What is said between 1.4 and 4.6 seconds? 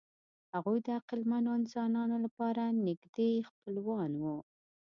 انسانانو لپاره نږدې خپلوان وو.